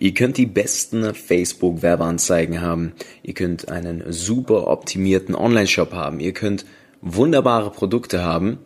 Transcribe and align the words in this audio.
Ihr 0.00 0.14
könnt 0.14 0.38
die 0.38 0.46
besten 0.46 1.14
Facebook-Werbeanzeigen 1.14 2.62
haben. 2.62 2.94
Ihr 3.22 3.34
könnt 3.34 3.68
einen 3.68 4.10
super 4.10 4.66
optimierten 4.66 5.34
Online-Shop 5.34 5.92
haben. 5.92 6.20
Ihr 6.20 6.32
könnt 6.32 6.64
wunderbare 7.02 7.70
Produkte 7.70 8.24
haben. 8.24 8.58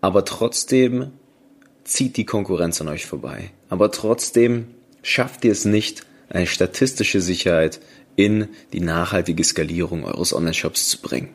Aber 0.00 0.24
trotzdem 0.24 1.10
zieht 1.84 2.16
die 2.16 2.24
Konkurrenz 2.24 2.80
an 2.80 2.88
euch 2.88 3.04
vorbei. 3.04 3.50
Aber 3.68 3.90
trotzdem 3.90 4.68
schafft 5.02 5.44
ihr 5.44 5.52
es 5.52 5.66
nicht, 5.66 6.06
eine 6.30 6.46
statistische 6.46 7.20
Sicherheit 7.20 7.78
in 8.16 8.48
die 8.72 8.80
nachhaltige 8.80 9.44
Skalierung 9.44 10.06
eures 10.06 10.34
Online-Shops 10.34 10.88
zu 10.88 11.02
bringen. 11.02 11.28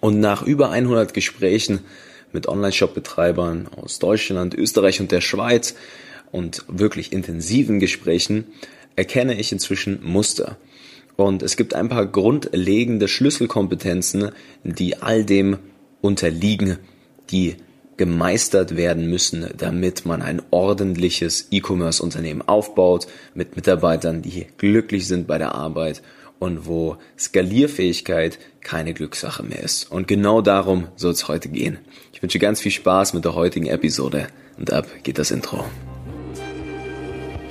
Und 0.00 0.18
nach 0.18 0.42
über 0.42 0.70
100 0.70 1.14
Gesprächen 1.14 1.84
mit 2.32 2.48
Online-Shop-Betreibern 2.48 3.68
aus 3.68 4.00
Deutschland, 4.00 4.54
Österreich 4.54 5.00
und 5.00 5.12
der 5.12 5.20
Schweiz 5.20 5.76
und 6.32 6.64
wirklich 6.66 7.12
intensiven 7.12 7.78
Gesprächen 7.78 8.46
erkenne 8.96 9.38
ich 9.38 9.52
inzwischen 9.52 10.00
Muster. 10.02 10.56
Und 11.14 11.42
es 11.42 11.56
gibt 11.56 11.74
ein 11.74 11.88
paar 11.88 12.06
grundlegende 12.06 13.06
Schlüsselkompetenzen, 13.06 14.32
die 14.64 15.00
all 15.00 15.24
dem 15.24 15.58
unterliegen, 16.00 16.78
die 17.30 17.56
gemeistert 17.96 18.76
werden 18.76 19.08
müssen, 19.08 19.46
damit 19.56 20.06
man 20.06 20.22
ein 20.22 20.42
ordentliches 20.50 21.48
E-Commerce-Unternehmen 21.50 22.42
aufbaut 22.42 23.06
mit 23.34 23.54
Mitarbeitern, 23.54 24.22
die 24.22 24.46
glücklich 24.56 25.06
sind 25.06 25.26
bei 25.26 25.38
der 25.38 25.54
Arbeit 25.54 26.02
und 26.38 26.66
wo 26.66 26.96
Skalierfähigkeit 27.16 28.38
keine 28.62 28.94
Glückssache 28.94 29.42
mehr 29.42 29.62
ist. 29.62 29.90
Und 29.92 30.08
genau 30.08 30.40
darum 30.40 30.88
soll 30.96 31.12
es 31.12 31.28
heute 31.28 31.48
gehen. 31.48 31.78
Ich 32.12 32.22
wünsche 32.22 32.38
ganz 32.38 32.60
viel 32.60 32.72
Spaß 32.72 33.12
mit 33.12 33.24
der 33.24 33.34
heutigen 33.34 33.66
Episode 33.66 34.26
und 34.58 34.72
ab 34.72 34.88
geht 35.04 35.18
das 35.18 35.30
Intro. 35.30 35.64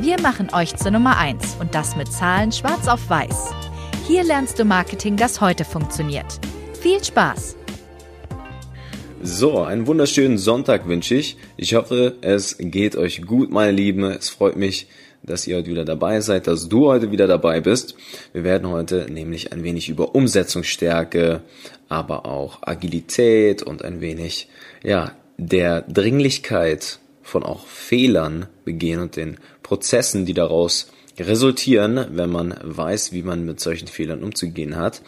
Wir 0.00 0.18
machen 0.20 0.48
euch 0.54 0.74
zur 0.76 0.90
Nummer 0.90 1.18
1 1.18 1.56
und 1.60 1.74
das 1.74 1.96
mit 1.96 2.10
Zahlen 2.10 2.50
schwarz 2.50 2.88
auf 2.88 3.10
weiß. 3.10 3.52
Hier 4.06 4.24
lernst 4.24 4.58
du 4.58 4.64
Marketing, 4.64 5.18
das 5.18 5.42
heute 5.42 5.66
funktioniert. 5.66 6.40
Viel 6.80 7.04
Spaß! 7.04 7.56
So, 9.22 9.60
einen 9.60 9.86
wunderschönen 9.86 10.38
Sonntag 10.38 10.88
wünsche 10.88 11.14
ich. 11.14 11.36
Ich 11.58 11.74
hoffe, 11.74 12.16
es 12.22 12.56
geht 12.58 12.96
euch 12.96 13.20
gut, 13.22 13.50
meine 13.50 13.72
Lieben. 13.72 14.04
Es 14.04 14.30
freut 14.30 14.56
mich, 14.56 14.88
dass 15.22 15.46
ihr 15.46 15.58
heute 15.58 15.68
wieder 15.68 15.84
dabei 15.84 16.22
seid, 16.22 16.46
dass 16.46 16.70
du 16.70 16.86
heute 16.86 17.10
wieder 17.10 17.26
dabei 17.26 17.60
bist. 17.60 17.94
Wir 18.32 18.44
werden 18.44 18.70
heute 18.70 19.06
nämlich 19.12 19.52
ein 19.52 19.62
wenig 19.62 19.90
über 19.90 20.14
Umsetzungsstärke, 20.14 21.42
aber 21.90 22.24
auch 22.24 22.60
Agilität 22.62 23.62
und 23.62 23.84
ein 23.84 24.00
wenig, 24.00 24.48
ja, 24.82 25.12
der 25.36 25.82
Dringlichkeit 25.82 26.98
von 27.22 27.42
auch 27.44 27.66
Fehlern 27.66 28.46
begehen 28.64 29.00
und 29.00 29.16
den 29.16 29.38
Prozessen, 29.72 30.26
die 30.26 30.34
daraus 30.34 30.88
resultieren, 31.18 32.04
wenn 32.10 32.28
man 32.28 32.54
weiß, 32.62 33.12
wie 33.12 33.22
man 33.22 33.46
mit 33.46 33.58
solchen 33.58 33.88
Fehlern 33.88 34.22
umzugehen 34.22 34.76
hat. 34.76 35.00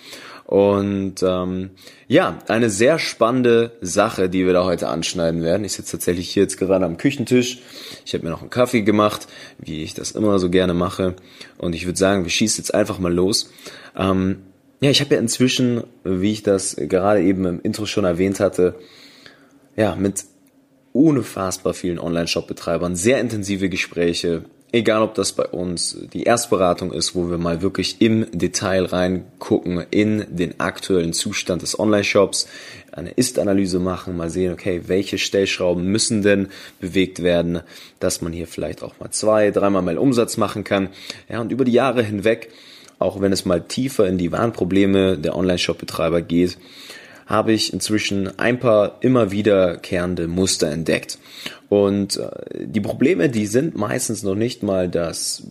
Und 0.46 1.16
ähm, 1.22 1.72
ja, 2.08 2.38
eine 2.48 2.70
sehr 2.70 2.98
spannende 2.98 3.72
Sache, 3.83 4.30
die 4.30 4.46
wir 4.46 4.55
da 4.55 4.64
heute 4.64 4.89
anschneiden 4.89 5.42
werden. 5.42 5.66
Ich 5.66 5.74
sitze 5.74 5.98
tatsächlich 5.98 6.30
hier 6.30 6.44
jetzt 6.44 6.56
gerade 6.56 6.86
am 6.86 6.96
Küchentisch. 6.96 7.58
Ich 8.06 8.14
habe 8.14 8.24
mir 8.24 8.30
noch 8.30 8.40
einen 8.40 8.48
Kaffee 8.48 8.80
gemacht, 8.80 9.28
wie 9.58 9.83
ich 9.83 9.92
das 9.92 10.12
immer 10.12 10.39
so 10.39 10.48
gerne 10.48 10.72
mache. 10.72 11.14
Und 11.58 11.74
ich 11.74 11.84
würde 11.84 11.98
sagen, 11.98 12.24
wir 12.24 12.30
schießen 12.30 12.64
jetzt 12.64 12.72
einfach 12.72 12.98
mal 12.98 13.12
los. 13.12 13.50
Ähm, 13.94 14.44
ja, 14.80 14.89
ich 14.89 15.02
habe 15.02 15.14
ja 15.14 15.20
inzwischen, 15.20 15.84
wie 16.05 16.33
ich 16.33 16.42
das 16.42 16.74
gerade 16.77 17.20
eben 17.20 17.44
im 17.44 17.60
Intro 17.60 17.84
schon 17.84 18.06
erwähnt 18.06 18.40
hatte, 18.40 18.77
ja, 19.77 19.94
mit 19.94 20.24
unfassbar 20.94 21.74
vielen 21.74 21.98
Online-Shop-Betreibern 21.98 22.96
sehr 22.96 23.20
intensive 23.20 23.68
Gespräche 23.68 24.44
Egal, 24.74 25.02
ob 25.02 25.14
das 25.14 25.30
bei 25.30 25.45
uns 25.45 25.96
die 26.12 26.24
Erstberatung 26.24 26.92
ist, 26.92 27.14
wo 27.14 27.30
wir 27.30 27.39
mal 27.39 27.62
wirklich 27.62 28.01
im 28.01 28.27
Detail 28.33 28.86
reingucken 28.86 29.86
in 29.92 30.24
den 30.29 30.58
aktuellen 30.58 31.12
Zustand 31.12 31.62
des 31.62 31.79
Online-Shops, 31.79 32.48
eine 32.90 33.13
Ist-Analyse 33.13 33.79
machen, 33.79 34.17
mal 34.17 34.30
sehen, 34.30 34.52
okay, 34.52 34.83
welche 34.89 35.17
Stellschrauben 35.17 35.84
müssen 35.84 36.23
denn 36.23 36.48
bewegt 36.80 37.23
werden, 37.23 37.61
dass 38.01 38.20
man 38.20 38.33
hier 38.33 38.48
vielleicht 38.48 38.83
auch 38.83 38.98
mal 38.98 39.13
zwei, 39.13 39.52
dreimal 39.52 39.83
mehr 39.83 40.02
Umsatz 40.02 40.39
machen 40.39 40.64
kann. 40.64 40.89
Ja, 41.29 41.40
und 41.40 41.52
über 41.52 41.64
die 41.64 41.70
Jahre 41.70 42.02
hinweg, 42.02 42.51
auch 42.98 43.20
wenn 43.20 43.30
es 43.30 43.45
mal 43.45 43.61
tiefer 43.61 44.08
in 44.08 44.18
die 44.18 44.33
Warnprobleme 44.33 45.17
der 45.17 45.36
Online-Shop-Betreiber 45.36 46.20
geht, 46.20 46.58
habe 47.27 47.52
ich 47.52 47.73
inzwischen 47.73 48.39
ein 48.39 48.61
paar 48.61 48.98
immer 49.01 49.30
wiederkehrende 49.30 50.29
Muster 50.29 50.70
entdeckt. 50.70 51.18
Und 51.68 52.18
äh, 52.18 52.67
die 52.67 52.80
Probleme, 52.80 53.29
die 53.29 53.46
sind 53.46 53.77
meistens 53.77 54.23
noch 54.23 54.35
nicht 54.35 54.62
mal, 54.62 54.89
dass 54.89 55.42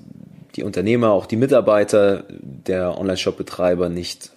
die 0.55 0.63
Unternehmer, 0.63 1.11
auch 1.11 1.25
die 1.25 1.35
Mitarbeiter 1.35 2.25
der 2.29 2.97
Online-Shop-Betreiber 2.97 3.89
nicht 3.89 4.31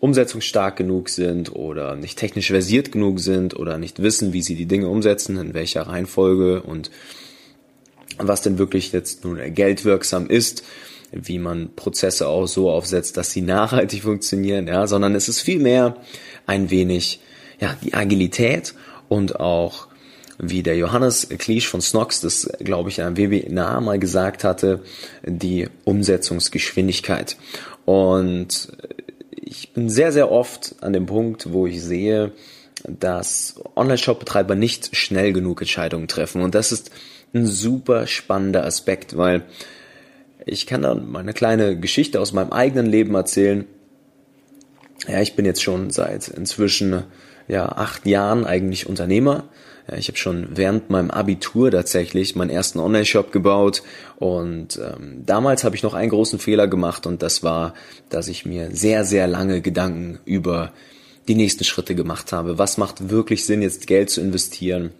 umsetzungsstark 0.00 0.76
genug 0.76 1.10
sind 1.10 1.54
oder 1.54 1.94
nicht 1.94 2.18
technisch 2.18 2.48
versiert 2.48 2.90
genug 2.90 3.20
sind 3.20 3.56
oder 3.56 3.78
nicht 3.78 4.02
wissen, 4.02 4.32
wie 4.32 4.42
sie 4.42 4.56
die 4.56 4.66
Dinge 4.66 4.88
umsetzen, 4.88 5.36
in 5.36 5.54
welcher 5.54 5.82
Reihenfolge 5.82 6.62
und 6.62 6.90
was 8.18 8.42
denn 8.42 8.58
wirklich 8.58 8.92
jetzt 8.92 9.24
nun 9.24 9.38
geldwirksam 9.54 10.28
ist, 10.28 10.64
wie 11.12 11.38
man 11.38 11.74
Prozesse 11.76 12.26
auch 12.26 12.46
so 12.46 12.70
aufsetzt, 12.70 13.16
dass 13.16 13.30
sie 13.30 13.42
nachhaltig 13.42 14.02
funktionieren, 14.02 14.66
ja, 14.66 14.86
sondern 14.86 15.14
es 15.14 15.28
ist 15.28 15.40
vielmehr 15.40 15.96
ein 16.46 16.70
wenig, 16.70 17.20
ja, 17.60 17.76
die 17.82 17.94
Agilität 17.94 18.74
und 19.08 19.38
auch 19.38 19.88
wie 20.38 20.62
der 20.62 20.76
Johannes 20.76 21.28
Kliesch 21.38 21.68
von 21.68 21.80
Snox 21.80 22.20
das, 22.20 22.50
glaube 22.58 22.88
ich, 22.88 22.98
in 22.98 23.04
einem 23.04 23.16
Webinar 23.16 23.80
mal 23.80 23.98
gesagt 23.98 24.42
hatte, 24.42 24.82
die 25.24 25.68
Umsetzungsgeschwindigkeit. 25.84 27.36
Und 27.84 28.72
ich 29.30 29.72
bin 29.72 29.88
sehr, 29.88 30.10
sehr 30.10 30.32
oft 30.32 30.74
an 30.80 30.92
dem 30.92 31.06
Punkt, 31.06 31.52
wo 31.52 31.66
ich 31.66 31.82
sehe, 31.82 32.32
dass 32.88 33.54
Online-Shop-Betreiber 33.76 34.54
nicht 34.54 34.96
schnell 34.96 35.32
genug 35.32 35.60
Entscheidungen 35.60 36.08
treffen. 36.08 36.42
Und 36.42 36.54
das 36.54 36.72
ist 36.72 36.90
ein 37.34 37.46
super 37.46 38.06
spannender 38.06 38.64
Aspekt, 38.64 39.16
weil 39.16 39.44
ich 40.46 40.66
kann 40.66 40.82
dann 40.82 41.10
mal 41.10 41.20
eine 41.20 41.32
kleine 41.32 41.78
Geschichte 41.78 42.20
aus 42.20 42.32
meinem 42.32 42.52
eigenen 42.52 42.86
Leben 42.86 43.14
erzählen. 43.14 43.66
Ja, 45.08 45.20
ich 45.20 45.34
bin 45.34 45.44
jetzt 45.44 45.62
schon 45.62 45.90
seit 45.90 46.28
inzwischen 46.28 47.04
ja 47.48 47.68
acht 47.68 48.06
Jahren 48.06 48.44
eigentlich 48.44 48.86
Unternehmer. 48.86 49.44
Ja, 49.90 49.96
ich 49.96 50.06
habe 50.08 50.16
schon 50.16 50.48
während 50.50 50.90
meinem 50.90 51.10
Abitur 51.10 51.70
tatsächlich 51.72 52.36
meinen 52.36 52.50
ersten 52.50 52.78
Online-Shop 52.78 53.32
gebaut 53.32 53.82
und 54.16 54.78
ähm, 54.78 55.24
damals 55.26 55.64
habe 55.64 55.74
ich 55.74 55.82
noch 55.82 55.94
einen 55.94 56.10
großen 56.10 56.38
Fehler 56.38 56.68
gemacht 56.68 57.04
und 57.04 57.20
das 57.20 57.42
war, 57.42 57.74
dass 58.08 58.28
ich 58.28 58.46
mir 58.46 58.70
sehr, 58.70 59.04
sehr 59.04 59.26
lange 59.26 59.60
Gedanken 59.60 60.20
über 60.24 60.72
die 61.26 61.34
nächsten 61.34 61.64
Schritte 61.64 61.96
gemacht 61.96 62.32
habe. 62.32 62.58
Was 62.58 62.78
macht 62.78 63.10
wirklich 63.10 63.44
Sinn, 63.44 63.62
jetzt 63.62 63.88
Geld 63.88 64.10
zu 64.10 64.20
investieren? 64.20 64.92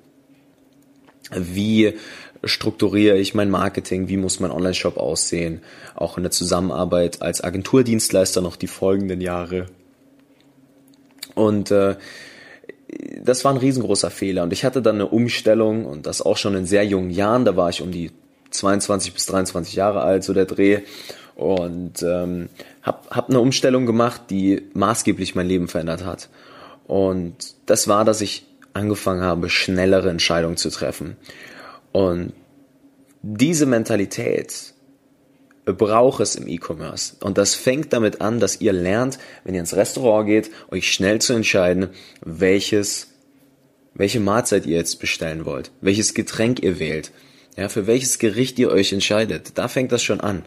Wie 1.31 1.95
strukturiere 2.45 3.19
ich 3.19 3.35
mein 3.35 3.51
Marketing? 3.51 4.09
Wie 4.09 4.17
muss 4.17 4.41
mein 4.41 4.51
Online-Shop 4.51 4.97
aussehen? 4.97 5.61
Auch 5.95 6.17
in 6.17 6.25
der 6.25 6.33
Zusammenarbeit 6.33 7.23
als 7.23 7.43
Agenturdienstleister 7.43 8.41
noch 8.41 8.57
die 8.57 8.67
folgenden 8.67 9.21
Jahre. 9.21 9.67
Und 11.35 11.71
äh, 11.71 11.97
das 13.23 13.45
war 13.45 13.53
ein 13.53 13.59
riesengroßer 13.59 14.11
Fehler. 14.11 14.43
Und 14.43 14.53
ich 14.53 14.65
hatte 14.65 14.83
dann 14.83 14.97
eine 14.97 15.07
Umstellung 15.07 15.87
und 15.87 16.07
das 16.07 16.23
auch 16.23 16.37
schon 16.37 16.55
in 16.55 16.67
sehr 16.67 16.85
jungen 16.85 17.11
Jahren. 17.11 17.45
Da 17.45 17.57
war 17.57 17.71
ich 17.71 17.81
um 17.81 17.91
die 17.91 18.11
22 18.51 19.15
bis 19.15 19.27
23 19.27 19.75
Jahre 19.75 20.03
alt, 20.03 20.25
so 20.25 20.35
der 20.35 20.47
Dreh. 20.47 20.81
Und 21.35 22.03
ähm, 22.03 22.49
habe 22.83 22.99
hab 23.11 23.31
eine 23.31 23.41
Umstellung 23.41 23.87
gemacht, 23.87 24.23
die 24.31 24.63
maßgeblich 24.75 25.35
mein 25.35 25.49
Leben 25.49 25.69
verändert 25.69 26.05
hat. 26.05 26.29
Und 26.87 27.35
das 27.67 27.89
war, 27.89 28.05
dass 28.05 28.21
ich 28.21 28.45
angefangen 28.75 29.23
habe, 29.23 29.49
schnellere 29.49 30.11
Entscheidungen 30.11 30.57
zu 30.57 30.71
treffen. 30.71 31.17
Und 31.93 32.33
diese 33.23 33.67
Mentalität 33.67 34.75
braucht 35.65 36.21
es 36.21 36.35
im 36.35 36.49
E-Commerce. 36.49 37.15
Und 37.21 37.39
das 37.39 37.55
fängt 37.55 37.93
damit 37.93 38.21
an, 38.21 38.41
dass 38.41 38.61
ihr 38.61 38.73
lernt, 38.73 39.19
wenn 39.45 39.55
ihr 39.55 39.61
ins 39.61 39.77
Restaurant 39.77 40.27
geht, 40.27 40.51
euch 40.71 40.93
schnell 40.93 41.21
zu 41.21 41.35
entscheiden, 41.35 41.91
welches, 42.25 43.09
welche 43.95 44.19
Mahlzeit 44.19 44.67
ihr 44.67 44.77
jetzt 44.77 44.99
bestellen 44.99 45.45
wollt, 45.45 45.71
welches 45.81 46.15
Getränk 46.15 46.63
ihr 46.63 46.79
wählt. 46.79 47.13
Ja, 47.57 47.69
für 47.69 47.87
welches 47.87 48.19
Gericht 48.19 48.59
ihr 48.59 48.71
euch 48.71 48.93
entscheidet, 48.93 49.53
da 49.59 49.69
fängt 49.69 49.93
das 49.93 50.03
schon 50.03 50.21
an. 50.21 50.45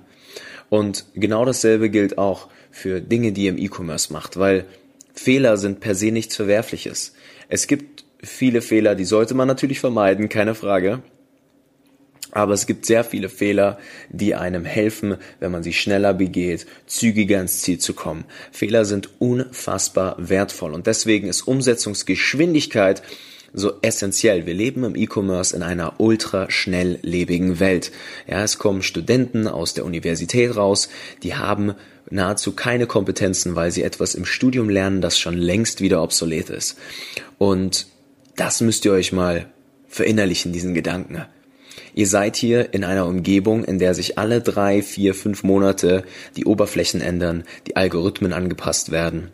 Und 0.70 1.06
genau 1.14 1.46
dasselbe 1.46 1.90
gilt 1.90 2.18
auch 2.18 2.50
für 2.72 3.00
Dinge, 3.00 3.32
die 3.32 3.44
ihr 3.44 3.52
im 3.52 3.60
E-Commerce 3.60 4.12
macht, 4.12 4.38
weil 4.38 4.66
Fehler 5.14 5.58
sind 5.58 5.80
per 5.80 5.96
se 5.96 6.12
nichts 6.12 6.36
Verwerfliches. 6.36 7.14
Es 7.48 7.68
gibt 7.68 8.04
viele 8.22 8.62
Fehler, 8.62 8.96
die 8.96 9.06
sollte 9.06 9.36
man 9.36 9.48
natürlich 9.48 9.80
vermeiden, 9.80 10.28
keine 10.28 10.56
Frage. 10.56 11.04
Aber 12.36 12.54
es 12.54 12.68
gibt 12.68 12.86
sehr 12.86 13.06
viele 13.06 13.30
Fehler, 13.30 13.80
die 14.10 14.36
einem 14.36 14.66
helfen, 14.66 15.16
wenn 15.40 15.54
man 15.54 15.64
sie 15.64 15.72
schneller 15.72 16.14
begeht, 16.14 16.68
zügiger 16.86 17.40
ins 17.40 17.62
Ziel 17.62 17.80
zu 17.80 17.94
kommen. 17.94 18.26
Fehler 18.52 18.84
sind 18.84 19.10
unfassbar 19.20 20.18
wertvoll 20.20 20.74
und 20.74 20.86
deswegen 20.86 21.30
ist 21.30 21.44
Umsetzungsgeschwindigkeit 21.44 23.02
so 23.54 23.76
essentiell. 23.82 24.46
Wir 24.46 24.54
leben 24.54 24.84
im 24.84 24.98
E-Commerce 24.98 25.56
in 25.56 25.64
einer 25.64 26.02
ultra 26.02 26.52
schnelllebigen 26.52 27.62
Welt. 27.62 27.94
Ja, 28.28 28.44
es 28.44 28.58
kommen 28.58 28.84
Studenten 28.84 29.48
aus 29.48 29.74
der 29.74 29.86
Universität 29.86 30.58
raus, 30.58 30.90
die 31.24 31.36
haben 31.36 31.74
nahezu 32.10 32.52
keine 32.52 32.86
Kompetenzen, 32.86 33.56
weil 33.56 33.72
sie 33.72 33.84
etwas 33.84 34.14
im 34.14 34.26
Studium 34.26 34.68
lernen, 34.68 35.00
das 35.00 35.18
schon 35.18 35.38
längst 35.38 35.80
wieder 35.80 36.04
obsolet 36.04 36.50
ist. 36.50 36.78
Und 37.38 37.88
das 38.36 38.60
müsst 38.60 38.84
ihr 38.84 38.92
euch 38.92 39.14
mal 39.14 39.46
verinnerlichen, 39.88 40.52
diesen 40.52 40.74
Gedanken. 40.74 41.26
Ihr 41.98 42.08
seid 42.08 42.36
hier 42.36 42.74
in 42.74 42.84
einer 42.84 43.06
Umgebung, 43.06 43.64
in 43.64 43.80
der 43.80 43.94
sich 43.94 44.18
alle 44.18 44.42
drei, 44.42 44.82
vier, 44.82 45.16
fünf 45.16 45.44
Monate 45.44 46.04
die 46.36 46.44
Oberflächen 46.44 47.00
ändern, 47.00 47.46
die 47.68 47.78
Algorithmen 47.78 48.34
angepasst 48.34 48.92
werden, 48.92 49.32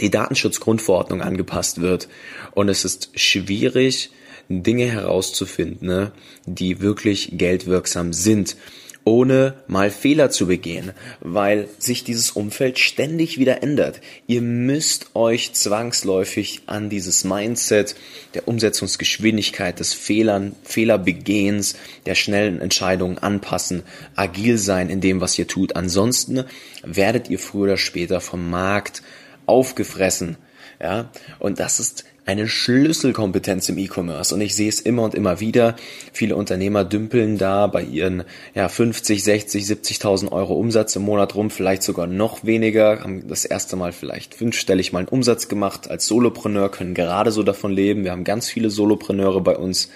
die 0.00 0.08
Datenschutzgrundverordnung 0.08 1.20
angepasst 1.20 1.80
wird. 1.80 2.08
Und 2.52 2.68
es 2.68 2.84
ist 2.84 3.10
schwierig, 3.16 4.12
Dinge 4.48 4.86
herauszufinden, 4.86 5.88
ne, 5.88 6.12
die 6.46 6.80
wirklich 6.80 7.32
geldwirksam 7.32 8.12
sind 8.12 8.56
ohne 9.04 9.54
mal 9.66 9.90
Fehler 9.90 10.30
zu 10.30 10.46
begehen, 10.46 10.92
weil 11.20 11.68
sich 11.78 12.04
dieses 12.04 12.30
Umfeld 12.30 12.78
ständig 12.78 13.38
wieder 13.38 13.62
ändert. 13.62 14.00
Ihr 14.26 14.42
müsst 14.42 15.14
euch 15.14 15.52
zwangsläufig 15.52 16.62
an 16.66 16.88
dieses 16.88 17.24
Mindset 17.24 17.96
der 18.34 18.46
Umsetzungsgeschwindigkeit, 18.46 19.80
des 19.80 19.92
Fehlern, 19.94 20.54
Fehlerbegehens, 20.62 21.76
der 22.06 22.14
schnellen 22.14 22.60
Entscheidungen 22.60 23.18
anpassen, 23.18 23.82
agil 24.14 24.58
sein 24.58 24.90
in 24.90 25.00
dem, 25.00 25.20
was 25.20 25.38
ihr 25.38 25.48
tut. 25.48 25.76
Ansonsten 25.76 26.44
werdet 26.82 27.28
ihr 27.28 27.38
früher 27.38 27.62
oder 27.62 27.76
später 27.76 28.20
vom 28.20 28.50
Markt 28.50 29.02
aufgefressen. 29.46 30.36
Ja, 30.80 31.10
und 31.38 31.60
das 31.60 31.78
ist 31.78 32.04
eine 32.24 32.48
Schlüsselkompetenz 32.48 33.68
im 33.68 33.78
E-Commerce 33.78 34.34
und 34.34 34.40
ich 34.40 34.54
sehe 34.54 34.68
es 34.68 34.80
immer 34.80 35.02
und 35.02 35.14
immer 35.14 35.40
wieder. 35.40 35.74
Viele 36.12 36.36
Unternehmer 36.36 36.84
dümpeln 36.84 37.36
da 37.36 37.66
bei 37.66 37.82
ihren 37.82 38.24
ja, 38.54 38.68
50, 38.68 39.22
60, 39.24 39.64
70.000 39.64 40.30
Euro 40.30 40.54
Umsatz 40.54 40.94
im 40.94 41.02
Monat 41.02 41.34
rum, 41.34 41.50
vielleicht 41.50 41.82
sogar 41.82 42.06
noch 42.06 42.44
weniger, 42.44 43.00
haben 43.00 43.26
das 43.26 43.44
erste 43.44 43.76
Mal 43.76 43.92
vielleicht 43.92 44.34
fünfstellig 44.34 44.92
mal 44.92 45.00
einen 45.00 45.08
Umsatz 45.08 45.48
gemacht 45.48 45.90
als 45.90 46.06
Solopreneur, 46.06 46.70
können 46.70 46.94
gerade 46.94 47.32
so 47.32 47.42
davon 47.42 47.72
leben. 47.72 48.04
Wir 48.04 48.12
haben 48.12 48.24
ganz 48.24 48.48
viele 48.48 48.70
Solopreneure 48.70 49.40
bei 49.40 49.56
uns, 49.56 49.88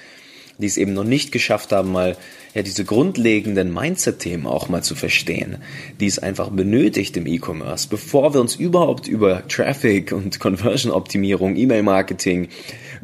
die 0.58 0.67
es 0.67 0.76
eben 0.76 0.94
noch 0.94 1.05
nicht 1.05 1.32
geschafft 1.32 1.73
haben, 1.73 1.93
mal 1.93 2.17
ja 2.55 2.62
diese 2.62 2.85
grundlegenden 2.85 3.73
Mindset-Themen 3.73 4.47
auch 4.47 4.69
mal 4.69 4.82
zu 4.82 4.94
verstehen, 4.94 5.58
die 6.00 6.06
es 6.06 6.19
einfach 6.19 6.49
benötigt 6.49 7.17
im 7.17 7.26
E-Commerce, 7.26 7.88
bevor 7.88 8.32
wir 8.32 8.41
uns 8.41 8.56
überhaupt 8.56 9.08
über 9.08 9.47
Traffic 9.47 10.12
und 10.12 10.41
Conversion-Optimierung, 10.41 11.56
E-Mail-Marketing, 11.56 12.49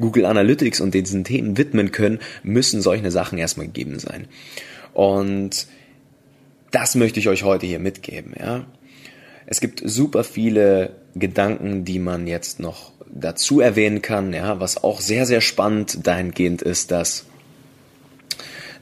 Google 0.00 0.24
Analytics 0.24 0.80
und 0.80 0.94
diesen 0.94 1.24
Themen 1.24 1.58
widmen 1.58 1.92
können, 1.92 2.20
müssen 2.42 2.80
solche 2.80 3.10
Sachen 3.10 3.38
erstmal 3.38 3.66
gegeben 3.66 3.98
sein. 3.98 4.26
Und 4.94 5.66
das 6.70 6.94
möchte 6.94 7.20
ich 7.20 7.28
euch 7.28 7.42
heute 7.42 7.66
hier 7.66 7.78
mitgeben, 7.78 8.32
ja. 8.38 8.64
Es 9.44 9.60
gibt 9.60 9.82
super 9.84 10.24
viele 10.24 10.96
Gedanken, 11.14 11.84
die 11.84 11.98
man 11.98 12.26
jetzt 12.26 12.58
noch 12.58 12.92
dazu 13.12 13.60
erwähnen 13.60 14.00
kann, 14.00 14.32
ja, 14.32 14.60
was 14.60 14.82
auch 14.82 15.00
sehr, 15.02 15.26
sehr 15.26 15.42
spannend 15.42 16.06
dahingehend 16.06 16.62
ist, 16.62 16.90
dass 16.90 17.26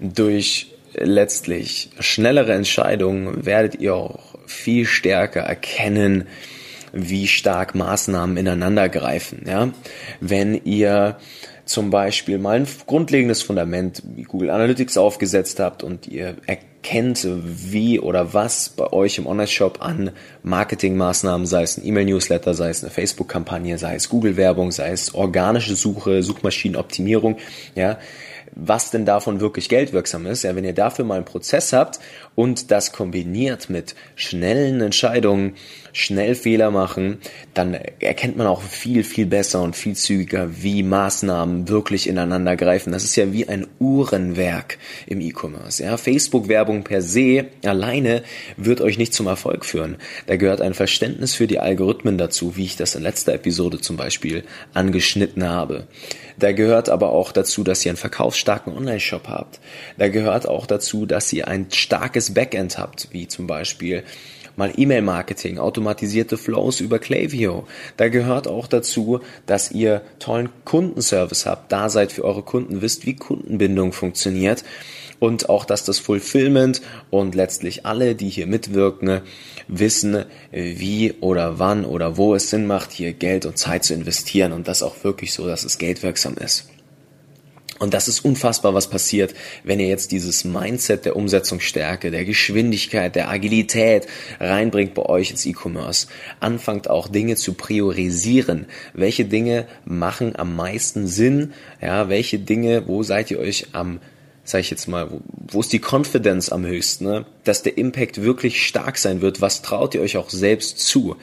durch 0.00 0.73
letztlich 0.94 1.91
schnellere 2.00 2.52
Entscheidungen 2.52 3.44
werdet 3.47 3.76
ihr 3.76 3.94
auch 3.94 4.35
viel 4.47 4.87
stärker 4.87 5.41
erkennen, 5.41 6.26
wie 6.93 7.29
stark 7.29 7.75
Maßnahmen 7.75 8.37
ineinander 8.37 8.88
greifen. 8.88 9.44
Ja? 9.47 9.70
Wenn 10.20 10.55
ihr 10.64 11.19
zum 11.64 11.91
Beispiel 11.91 12.38
mal 12.38 12.56
ein 12.56 12.67
grundlegendes 12.87 13.43
Fundament 13.43 14.02
wie 14.17 14.25
Google 14.25 14.50
Analytics 14.50 14.97
aufgesetzt 14.97 15.61
habt 15.61 15.85
und 15.85 16.08
ihr 16.08 16.35
erkennt, 16.47 17.25
wie 17.25 18.00
oder 18.00 18.35
was 18.35 18.70
bei 18.70 18.93
euch 18.93 19.19
im 19.19 19.26
Online-Shop 19.29 19.81
an 19.81 20.11
Marketingmaßnahmen, 20.43 21.47
sei 21.47 21.62
es 21.62 21.79
ein 21.79 21.87
E-Mail-Newsletter, 21.87 22.55
sei 22.55 22.70
es 22.70 22.82
eine 22.82 22.91
Facebook-Kampagne, 22.91 23.79
sei 23.79 23.94
es 23.94 24.08
Google-Werbung, 24.08 24.73
sei 24.73 24.91
es 24.91 25.14
organische 25.14 25.76
Suche, 25.76 26.25
Suchmaschinenoptimierung, 26.25 27.37
ja, 27.76 27.99
was 28.55 28.91
denn 28.91 29.05
davon 29.05 29.41
wirklich 29.41 29.69
geldwirksam 29.69 30.26
ist. 30.26 30.43
Ja, 30.43 30.55
wenn 30.56 30.64
ihr 30.64 30.75
dafür 30.75 31.05
mal 31.05 31.17
einen 31.17 31.25
Prozess 31.25 31.73
habt 31.73 32.00
und 32.35 32.70
das 32.70 32.93
kombiniert 32.93 33.70
mit 33.70 33.94
schnellen 34.17 34.81
Entscheidungen, 34.81 35.55
schnell 35.92 36.34
Fehler 36.34 36.70
machen, 36.70 37.19
dann 37.54 37.75
erkennt 37.75 38.37
man 38.37 38.46
auch 38.46 38.62
viel, 38.62 39.04
viel 39.04 39.26
besser 39.26 39.62
und 39.62 39.76
viel 39.76 39.96
zügiger, 39.96 40.62
wie 40.62 40.82
Maßnahmen 40.82 41.69
wirklich 41.69 42.08
ineinander 42.08 42.56
greifen. 42.56 42.92
Das 42.92 43.04
ist 43.04 43.16
ja 43.16 43.32
wie 43.32 43.48
ein 43.48 43.66
Uhrenwerk 43.78 44.78
im 45.06 45.20
E-Commerce. 45.20 45.82
Ja, 45.82 45.96
Facebook-Werbung 45.96 46.84
per 46.84 47.02
se 47.02 47.46
alleine 47.64 48.22
wird 48.56 48.81
euch 48.81 48.98
nicht 48.98 49.14
zum 49.14 49.26
Erfolg 49.26 49.64
führen. 49.64 49.96
Da 50.26 50.37
gehört 50.37 50.60
ein 50.60 50.75
Verständnis 50.75 51.34
für 51.34 51.46
die 51.46 51.58
Algorithmen 51.58 52.19
dazu, 52.19 52.56
wie 52.56 52.64
ich 52.64 52.76
das 52.76 52.94
in 52.94 53.02
letzter 53.02 53.34
Episode 53.34 53.81
zum 53.81 53.96
Beispiel 53.96 54.44
angeschnitten 54.75 55.48
habe. 55.48 55.87
Da 56.38 56.52
gehört 56.52 56.88
aber 56.88 57.10
auch 57.10 57.32
dazu, 57.32 57.64
dass 57.64 57.84
ihr 57.84 57.90
einen 57.90 57.96
verkaufsstarken 57.96 58.72
Online-Shop 58.75 59.28
habt. 59.28 59.60
Da 59.98 60.08
gehört 60.08 60.48
auch 60.48 60.66
dazu, 60.66 61.04
dass 61.04 61.32
ihr 61.32 61.48
ein 61.48 61.66
starkes 61.70 62.32
Backend 62.32 62.78
habt, 62.78 63.08
wie 63.12 63.28
zum 63.28 63.46
Beispiel 63.46 64.04
mal 64.56 64.73
E-Mail-Marketing, 64.76 65.58
automatisierte 65.58 66.37
Flows 66.37 66.81
über 66.81 66.99
Klaviyo. 66.99 67.67
Da 67.97 68.08
gehört 68.08 68.49
auch 68.49 68.67
dazu, 68.67 69.20
dass 69.47 69.70
ihr 69.70 70.02
tollen 70.19 70.49
Kundenservice 70.64 71.47
habt, 71.47 71.73
da 71.73 71.88
seid 71.88 72.12
für 72.12 72.25
eure 72.25 72.43
Kunden, 72.43 72.82
wisst, 72.82 73.06
wie 73.06 73.17
Kundenbindung 73.17 73.93
funktioniert 73.93 74.64
und 75.20 75.49
auch, 75.49 75.64
dass 75.64 75.85
das 75.85 76.00
Fulfillment 76.00 76.82
und 77.11 77.37
letztlich 77.37 77.87
alle, 77.87 78.17
die 78.17 78.29
hier 78.29 78.47
mitwirken, 78.47 79.21
wissen, 79.69 80.25
wie 80.50 81.14
oder 81.21 81.61
wann 81.61 81.85
oder 81.85 82.16
wo 82.16 82.35
es 82.35 82.50
Sinn 82.50 82.66
macht, 82.66 82.90
hier 82.90 83.12
Geld 83.12 83.47
und 83.47 83.57
Zeit 83.57 83.85
zu 83.85 83.95
investieren 83.95 84.52
und 84.52 84.66
das 84.66 84.83
auch 84.83 85.04
wirklich 85.04 85.33
so, 85.33 85.47
dass 85.47 85.62
es 85.62 85.78
geldwirksam 85.78 86.35
ist. 86.35 86.69
Und 87.80 87.94
das 87.94 88.08
ist 88.08 88.26
unfassbar, 88.26 88.75
was 88.75 88.90
passiert, 88.90 89.34
wenn 89.64 89.80
ihr 89.80 89.88
jetzt 89.88 90.12
dieses 90.12 90.44
Mindset 90.44 91.06
der 91.06 91.16
Umsetzungsstärke, 91.16 92.10
der 92.10 92.26
Geschwindigkeit, 92.26 93.16
der 93.16 93.30
Agilität 93.30 94.06
reinbringt 94.38 94.92
bei 94.92 95.06
euch 95.06 95.30
ins 95.30 95.46
E-Commerce. 95.46 96.06
Anfangt 96.40 96.90
auch 96.90 97.08
Dinge 97.08 97.37
zu 97.37 97.54
priorisieren. 97.54 98.66
Welche 98.92 99.25
Dinge 99.25 99.66
machen 99.87 100.37
am 100.37 100.54
meisten 100.54 101.06
Sinn? 101.06 101.54
Ja, 101.80 102.10
welche 102.10 102.38
Dinge, 102.38 102.87
wo 102.87 103.02
seid 103.02 103.30
ihr 103.30 103.38
euch 103.38 103.68
am 103.72 104.00
sag 104.42 104.60
ich 104.60 104.70
jetzt 104.70 104.88
mal, 104.88 105.08
wo, 105.49 105.60
ist 105.60 105.72
die 105.72 105.80
Confidence 105.80 106.50
am 106.50 106.66
höchsten, 106.66 107.04
ne? 107.04 107.26
dass 107.44 107.62
der 107.62 107.78
Impact 107.78 108.22
wirklich 108.22 108.66
stark 108.66 108.99
sein 108.99 109.20
wird, 109.20 109.40
was 109.40 109.62
traut 109.62 109.94
ihr 109.94 110.00
euch 110.00 110.16
auch 110.16 110.28
selbst 110.28 110.80
zu? 110.80 111.16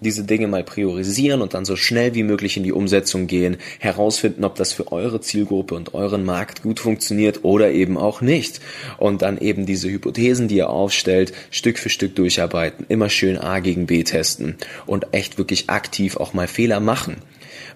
Diese 0.00 0.24
Dinge 0.24 0.46
mal 0.46 0.64
priorisieren 0.64 1.42
und 1.42 1.54
dann 1.54 1.64
so 1.64 1.76
schnell 1.76 2.14
wie 2.14 2.22
möglich 2.22 2.56
in 2.56 2.62
die 2.62 2.72
Umsetzung 2.72 3.26
gehen, 3.26 3.56
herausfinden, 3.78 4.44
ob 4.44 4.54
das 4.54 4.72
für 4.72 4.92
eure 4.92 5.20
Zielgruppe 5.20 5.74
und 5.74 5.94
euren 5.94 6.24
Markt 6.24 6.62
gut 6.62 6.80
funktioniert 6.80 7.44
oder 7.44 7.70
eben 7.70 7.96
auch 7.96 8.20
nicht. 8.20 8.60
Und 8.96 9.22
dann 9.22 9.38
eben 9.38 9.66
diese 9.66 9.88
Hypothesen, 9.88 10.48
die 10.48 10.56
ihr 10.56 10.70
aufstellt, 10.70 11.32
Stück 11.50 11.78
für 11.78 11.90
Stück 11.90 12.14
durcharbeiten, 12.14 12.86
immer 12.88 13.08
schön 13.08 13.38
A 13.38 13.58
gegen 13.58 13.86
B 13.86 14.04
testen 14.04 14.56
und 14.86 15.08
echt 15.12 15.38
wirklich 15.38 15.68
aktiv 15.68 16.16
auch 16.16 16.32
mal 16.32 16.48
Fehler 16.48 16.80
machen. 16.80 17.16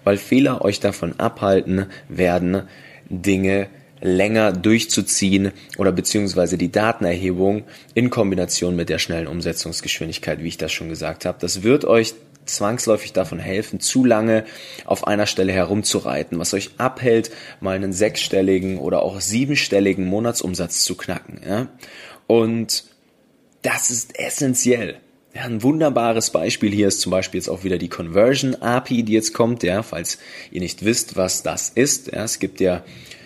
Weil 0.03 0.17
Fehler 0.17 0.63
euch 0.63 0.79
davon 0.79 1.19
abhalten 1.19 1.87
werden, 2.09 2.63
Dinge 3.09 3.67
länger 4.03 4.51
durchzuziehen 4.51 5.51
oder 5.77 5.91
beziehungsweise 5.91 6.57
die 6.57 6.71
Datenerhebung 6.71 7.63
in 7.93 8.09
Kombination 8.09 8.75
mit 8.75 8.89
der 8.89 8.99
schnellen 8.99 9.27
Umsetzungsgeschwindigkeit, 9.27 10.43
wie 10.43 10.49
ich 10.49 10.57
das 10.57 10.73
schon 10.73 10.89
gesagt 10.89 11.25
habe. 11.25 11.37
Das 11.39 11.63
wird 11.63 11.85
euch 11.85 12.13
zwangsläufig 12.45 13.13
davon 13.13 13.39
helfen, 13.39 13.79
zu 13.79 14.03
lange 14.03 14.43
auf 14.83 15.07
einer 15.07 15.25
Stelle 15.25 15.53
herumzureiten, 15.53 16.37
was 16.37 16.53
euch 16.53 16.71
abhält, 16.77 17.31
mal 17.61 17.75
einen 17.75 17.93
sechsstelligen 17.93 18.77
oder 18.77 19.01
auch 19.01 19.21
siebenstelligen 19.21 20.05
Monatsumsatz 20.05 20.83
zu 20.83 20.95
knacken. 20.95 21.39
Ja? 21.47 21.67
Und 22.27 22.83
das 23.61 23.89
ist 23.89 24.19
essentiell. 24.19 24.97
Ja, 25.33 25.43
ein 25.43 25.63
wunderbares 25.63 26.29
Beispiel 26.29 26.71
hier 26.71 26.89
ist 26.89 26.99
zum 26.99 27.11
Beispiel 27.11 27.39
jetzt 27.39 27.47
auch 27.47 27.63
wieder 27.63 27.79
die 27.79 27.89
Conversion 27.89 28.55
API, 28.55 29.01
die 29.01 29.13
jetzt 29.13 29.33
kommt, 29.33 29.63
ja, 29.63 29.81
falls 29.81 30.19
ihr 30.51 30.59
nicht 30.59 30.85
wisst, 30.85 31.15
was 31.15 31.41
das 31.41 31.69
ist. 31.69 32.11
Ja, 32.11 32.25
es 32.25 32.37
gibt 32.37 32.59
ja 32.59 32.83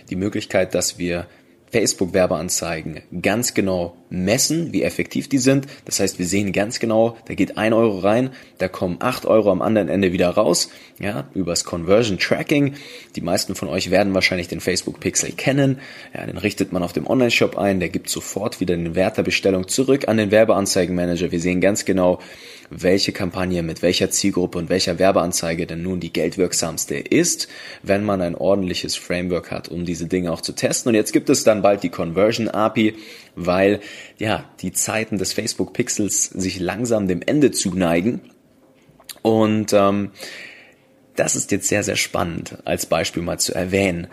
die 0.09 0.15
Möglichkeit, 0.15 0.73
dass 0.73 0.97
wir 0.97 1.27
Facebook-Werbeanzeigen 1.71 3.01
ganz 3.21 3.53
genau 3.53 3.97
messen, 4.09 4.71
wie 4.71 4.83
effektiv 4.83 5.27
die 5.27 5.37
sind. 5.37 5.67
Das 5.85 5.99
heißt, 5.99 6.17
wir 6.17 6.25
sehen 6.25 6.53
ganz 6.53 6.79
genau, 6.79 7.17
da 7.25 7.33
geht 7.33 7.57
ein 7.57 7.73
Euro 7.73 7.99
rein, 7.99 8.29
da 8.57 8.69
kommen 8.69 8.97
acht 8.99 9.25
Euro 9.25 9.51
am 9.51 9.61
anderen 9.61 9.89
Ende 9.89 10.13
wieder 10.13 10.29
raus, 10.29 10.69
ja, 10.99 11.27
übers 11.33 11.65
Conversion 11.65 12.17
Tracking. 12.17 12.75
Die 13.15 13.21
meisten 13.21 13.55
von 13.55 13.67
euch 13.67 13.91
werden 13.91 14.13
wahrscheinlich 14.13 14.47
den 14.47 14.61
Facebook 14.61 14.99
Pixel 14.99 15.33
kennen. 15.33 15.79
Ja, 16.13 16.25
den 16.25 16.37
richtet 16.37 16.71
man 16.71 16.83
auf 16.83 16.93
dem 16.93 17.05
Online-Shop 17.05 17.57
ein, 17.57 17.79
der 17.79 17.89
gibt 17.89 18.09
sofort 18.09 18.59
wieder 18.59 18.75
den 18.75 18.95
Wert 18.95 19.17
der 19.17 19.23
Bestellung 19.23 19.67
zurück 19.67 20.07
an 20.07 20.17
den 20.17 20.31
Werbeanzeigenmanager. 20.31 21.31
Wir 21.31 21.41
sehen 21.41 21.59
ganz 21.59 21.83
genau, 21.83 22.19
welche 22.69 23.11
Kampagne 23.11 23.63
mit 23.63 23.81
welcher 23.81 24.09
Zielgruppe 24.09 24.57
und 24.57 24.69
welcher 24.69 24.99
Werbeanzeige 24.99 25.67
denn 25.67 25.83
nun 25.83 25.99
die 25.99 26.11
geldwirksamste 26.11 26.95
ist, 26.95 27.47
wenn 27.83 28.03
man 28.03 28.21
ein 28.21 28.35
ordentliches 28.35 28.95
Framework 28.95 29.51
hat, 29.51 29.69
um 29.69 29.85
diese 29.85 30.07
Dinge 30.07 30.31
auch 30.31 30.41
zu 30.41 30.53
testen. 30.53 30.89
Und 30.89 30.95
jetzt 30.95 31.13
gibt 31.13 31.29
es 31.29 31.43
dann 31.43 31.56
bald 31.61 31.83
die 31.83 31.89
Conversion 31.89 32.47
API, 32.47 32.95
weil 33.35 33.79
ja 34.17 34.45
die 34.61 34.71
Zeiten 34.71 35.17
des 35.17 35.33
Facebook 35.33 35.73
Pixels 35.73 36.25
sich 36.25 36.59
langsam 36.59 37.07
dem 37.07 37.21
Ende 37.21 37.51
zuneigen. 37.51 38.21
Und 39.21 39.73
ähm, 39.73 40.11
das 41.15 41.35
ist 41.35 41.51
jetzt 41.51 41.67
sehr, 41.67 41.83
sehr 41.83 41.95
spannend 41.95 42.57
als 42.65 42.85
Beispiel 42.85 43.23
mal 43.23 43.39
zu 43.39 43.53
erwähnen. 43.53 44.07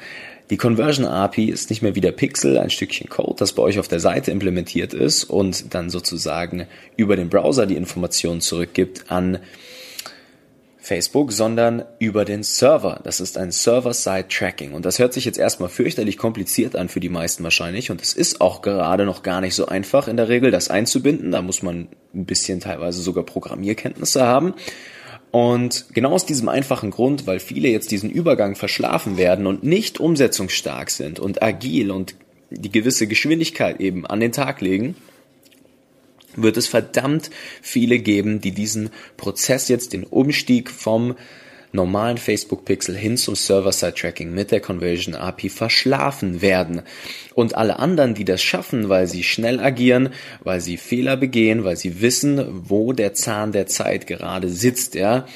Die 0.51 0.57
Conversion 0.59 1.07
API 1.07 1.47
ist 1.47 1.71
nicht 1.71 1.81
mehr 1.81 1.95
wie 1.95 2.03
der 2.03 2.13
Pixel, 2.13 2.59
ein 2.59 2.69
Stückchen 2.69 3.09
Code, 3.09 3.37
das 3.39 3.55
bei 3.55 3.63
euch 3.63 3.79
auf 3.79 3.89
der 3.89 4.01
Seite 4.01 4.31
implementiert 4.31 4.93
ist 4.93 5.25
und 5.25 5.75
dann 5.75 5.89
sozusagen 5.89 6.67
über 6.97 7.17
den 7.17 7.31
Browser 7.31 7.67
die 7.67 7.77
Informationen 7.77 8.43
zurückgibt 8.43 9.11
an 9.11 9.39
Facebook, 10.85 11.33
sondern 11.33 11.83
über 11.99 12.27
den 12.27 12.43
Server. 12.43 13.01
Das 13.05 13.19
ist 13.19 13.39
ein 13.39 13.51
Server-Side-Tracking. 13.51 14.75
Und 14.75 14.85
das 14.85 14.99
hört 14.99 15.15
sich 15.15 15.25
jetzt 15.25 15.39
erstmal 15.39 15.71
fürchterlich 15.71 16.19
kompliziert 16.19 16.77
an 16.77 16.91
für 16.91 17.01
die 17.01 17.09
meisten 17.09 17.43
wahrscheinlich. 17.43 17.91
Und 17.91 18.03
es 18.03 18.13
ist 18.13 18.43
auch 18.43 18.61
gerade 18.61 19.07
noch 19.07 19.23
gar 19.23 19.41
nicht 19.41 19.55
so 19.55 19.65
einfach 19.65 20.09
in 20.09 20.19
der 20.19 20.29
Regel, 20.29 20.51
das 20.51 20.69
einzubinden. 20.69 21.33
Da 21.33 21.41
muss 21.41 21.63
man 21.63 21.89
ein 22.15 22.27
bisschen 22.27 22.61
teilweise 22.61 23.01
sogar 23.01 23.25
Programmierkenntnisse 23.25 24.27
haben. 24.27 24.53
Und 25.31 25.87
genau 25.95 26.13
aus 26.13 26.27
diesem 26.27 26.51
einfachen 26.51 26.91
Grund, 26.91 27.27
weil 27.27 27.41
viele 27.41 27.69
jetzt 27.69 27.91
diesen 27.91 28.11
Übergang 28.11 28.55
verschlafen 28.55 29.17
werden 29.17 29.47
und 29.47 29.65
nicht 29.65 30.01
umsetzungsstark 30.01 30.91
sind 30.91 31.19
und 31.19 31.43
agil 31.43 31.91
und 31.91 32.15
die 32.51 32.71
gewisse 32.71 33.07
Geschwindigkeit 33.07 33.81
eben 33.81 34.05
an 34.07 34.21
den 34.21 34.33
Tag 34.33 34.61
legen, 34.61 34.97
wird 36.37 36.57
es 36.57 36.67
verdammt 36.67 37.31
viele 37.63 37.99
geben, 37.99 38.41
die 38.41 38.53
diesen 38.53 38.91
Prozess 39.17 39.69
jetzt, 39.69 39.93
den 39.93 40.05
Umstieg 40.05 40.71
vom 40.71 41.15
normalen 41.75 42.19
Facebook 42.19 42.65
Pixel 42.65 42.97
hin 42.97 43.17
zum 43.17 43.35
Server-Side-Tracking 43.35 44.33
mit 44.33 44.53
der 44.53 44.61
Conversion 44.61 45.15
API 45.15 45.49
verschlafen 45.49 46.41
werden. 46.41 46.83
Und 47.35 47.57
alle 47.57 47.81
anderen, 47.81 48.15
die 48.15 48.25
das 48.25 48.43
schaffen, 48.43 48.89
weil 48.89 49.09
sie 49.09 49.25
schnell 49.25 49.61
agieren, 49.61 50.11
weil 50.43 50.61
sie 50.61 50.77
Fehler 50.77 51.17
begehen, 51.17 51.65
weil 51.65 51.77
sie 51.77 52.01
wissen, 52.01 52.47
wo 52.69 52.93
der 52.93 53.13
Zahn 53.13 53.53
der 53.53 53.67
Zeit 53.67 54.07
gerade 54.07 54.49
sitzt, 54.49 54.95
ja, 54.95 55.27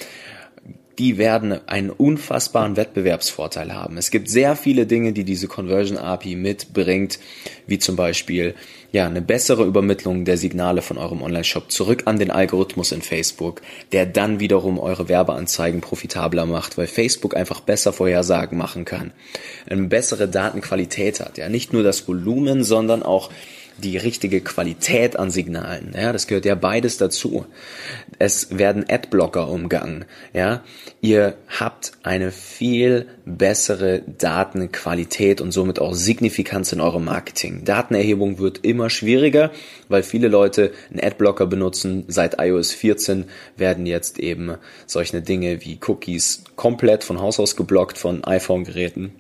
die 0.99 1.17
werden 1.17 1.61
einen 1.69 1.91
unfassbaren 1.91 2.77
Wettbewerbsvorteil 2.77 3.73
haben. 3.73 3.97
Es 3.97 4.11
gibt 4.11 4.29
sehr 4.29 4.57
viele 4.57 4.87
Dinge, 4.87 5.13
die 5.13 5.25
diese 5.25 5.47
Conversion 5.47 5.97
API 5.97 6.35
mitbringt, 6.35 7.21
wie 7.67 7.79
zum 7.79 7.95
Beispiel 7.95 8.55
ja, 8.91 9.07
eine 9.07 9.21
bessere 9.21 9.65
Übermittlung 9.65 10.25
der 10.25 10.39
Signale 10.39 10.83
von 10.83 10.99
eurem 10.99 11.23
Online-Shop 11.23 11.71
zurück 11.71 12.03
an 12.07 12.19
den 12.19 12.31
Algorithmus 12.31 12.91
in 12.91 13.03
Facebook, 13.03 13.61
der 13.93 14.07
dann 14.07 14.41
wiederum 14.41 14.79
eure 14.79 15.09
Werbeanzeigen 15.09 15.81
profitabler 15.83 16.47
macht, 16.47 16.79
weil 16.79 16.87
Facebook 16.87 17.37
einfach 17.37 17.61
besser 17.61 17.93
Vorhersagen 17.93 18.57
machen 18.57 18.85
kann, 18.85 19.13
eine 19.69 19.89
bessere 19.89 20.27
Datenqualität 20.27 21.21
hat, 21.21 21.39
ja, 21.39 21.49
nicht 21.49 21.73
nur 21.73 21.83
das 21.83 22.09
Volumen, 22.09 22.65
sondern 22.65 23.03
auch 23.03 23.31
die 23.79 23.97
richtige 23.97 24.41
Qualität 24.41 25.19
an 25.19 25.31
Signalen. 25.31 25.95
Ja, 25.97 26.13
das 26.13 26.27
gehört 26.27 26.45
ja 26.45 26.55
beides 26.55 26.99
dazu. 26.99 27.47
Es 28.19 28.59
werden 28.59 28.85
Adblocker 28.89 29.49
umgangen. 29.49 30.05
Ja, 30.33 30.63
ihr 31.01 31.35
habt 31.49 31.93
eine 32.03 32.33
viel 32.33 33.07
bessere 33.25 34.03
Datenqualität 34.07 35.41
und 35.41 35.53
somit 35.53 35.79
auch 35.79 35.95
Signifikanz 35.95 36.73
in 36.73 36.81
eurem 36.81 37.05
Marketing. 37.05 37.65
Datenerhebung 37.65 38.39
wird 38.39 38.65
immer 38.65 38.91
schwieriger, 38.91 39.51
weil 39.89 40.03
viele 40.03 40.29
Leute 40.29 40.73
einen 40.91 41.01
Adblocker 41.01 41.47
benutzen. 41.47 42.05
Seit 42.09 42.41
iOS 42.41 42.73
14 42.73 43.25
werden 43.57 43.87
jetzt 43.87 44.19
eben 44.19 44.55
solche 44.87 45.23
Dinge 45.23 45.65
wie 45.65 45.79
Cookies 45.87 46.43
komplett 46.57 47.05
von 47.05 47.21
Haus 47.21 47.39
aus 47.39 47.57
geblockt 47.57 47.99
von 47.99 48.25
iPhone-Geräten 48.25 49.13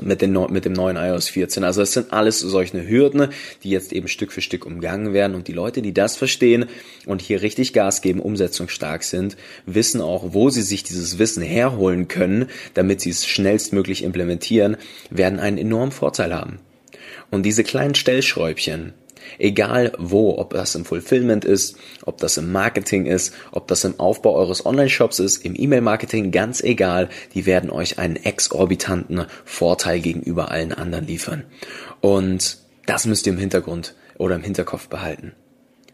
mit, 0.00 0.22
den, 0.22 0.32
mit 0.50 0.64
dem 0.64 0.72
neuen 0.72 0.96
iOS 0.96 1.28
14. 1.28 1.64
Also 1.64 1.82
es 1.82 1.92
sind 1.92 2.12
alles 2.12 2.40
solche 2.40 2.88
Hürden, 2.88 3.28
die 3.62 3.70
jetzt 3.70 3.92
eben 3.92 4.08
Stück 4.08 4.32
für 4.32 4.40
Stück 4.40 4.66
umgangen 4.66 5.12
werden. 5.12 5.34
Und 5.34 5.48
die 5.48 5.52
Leute, 5.52 5.82
die 5.82 5.94
das 5.94 6.16
verstehen 6.16 6.66
und 7.06 7.22
hier 7.22 7.42
richtig 7.42 7.72
Gas 7.72 8.02
geben, 8.02 8.20
umsetzungsstark 8.20 9.02
sind, 9.02 9.36
wissen 9.66 10.00
auch, 10.00 10.32
wo 10.32 10.50
sie 10.50 10.62
sich 10.62 10.82
dieses 10.82 11.18
Wissen 11.18 11.42
herholen 11.42 12.08
können, 12.08 12.46
damit 12.74 13.00
sie 13.00 13.10
es 13.10 13.26
schnellstmöglich 13.26 14.02
implementieren, 14.02 14.76
werden 15.10 15.38
einen 15.38 15.58
enormen 15.58 15.92
Vorteil 15.92 16.34
haben. 16.34 16.58
Und 17.30 17.44
diese 17.44 17.64
kleinen 17.64 17.94
Stellschräubchen, 17.94 18.92
Egal 19.38 19.92
wo, 19.98 20.38
ob 20.38 20.54
das 20.54 20.74
im 20.74 20.84
Fulfillment 20.84 21.44
ist, 21.44 21.76
ob 22.04 22.18
das 22.18 22.36
im 22.36 22.52
Marketing 22.52 23.06
ist, 23.06 23.34
ob 23.52 23.68
das 23.68 23.84
im 23.84 23.98
Aufbau 23.98 24.34
eures 24.34 24.64
Online-Shops 24.64 25.18
ist, 25.18 25.44
im 25.44 25.54
E-Mail-Marketing, 25.56 26.30
ganz 26.30 26.62
egal, 26.62 27.08
die 27.34 27.46
werden 27.46 27.70
euch 27.70 27.98
einen 27.98 28.16
exorbitanten 28.16 29.26
Vorteil 29.44 30.00
gegenüber 30.00 30.50
allen 30.50 30.72
anderen 30.72 31.06
liefern. 31.06 31.44
Und 32.00 32.58
das 32.86 33.06
müsst 33.06 33.26
ihr 33.26 33.32
im 33.32 33.38
Hintergrund 33.38 33.94
oder 34.18 34.34
im 34.34 34.42
Hinterkopf 34.42 34.88
behalten. 34.88 35.32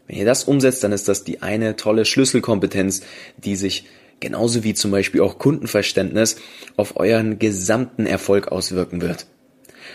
Wenn 0.07 0.17
ihr 0.17 0.25
das 0.25 0.45
umsetzt, 0.45 0.83
dann 0.83 0.93
ist 0.93 1.07
das 1.07 1.23
die 1.23 1.41
eine 1.41 1.75
tolle 1.75 2.05
Schlüsselkompetenz, 2.05 3.01
die 3.37 3.55
sich 3.55 3.85
genauso 4.19 4.63
wie 4.63 4.73
zum 4.73 4.91
Beispiel 4.91 5.21
auch 5.21 5.37
Kundenverständnis 5.37 6.37
auf 6.75 6.97
euren 6.97 7.39
gesamten 7.39 8.05
Erfolg 8.05 8.47
auswirken 8.47 9.01
wird. 9.01 9.27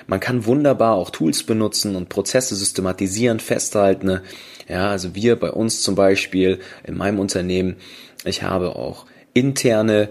Man 0.06 0.20
kann 0.20 0.46
wunderbar 0.46 0.94
auch 0.94 1.10
Tools 1.10 1.42
benutzen 1.42 1.96
und 1.96 2.08
Prozesse 2.08 2.54
systematisieren, 2.54 3.40
festhalten. 3.40 4.06
Ne? 4.06 4.22
Ja, 4.68 4.90
also 4.90 5.14
wir 5.14 5.36
bei 5.36 5.50
uns 5.50 5.82
zum 5.82 5.94
Beispiel 5.94 6.60
in 6.84 6.96
meinem 6.96 7.18
Unternehmen, 7.18 7.76
ich 8.24 8.42
habe 8.42 8.76
auch 8.76 9.06
interne 9.34 10.10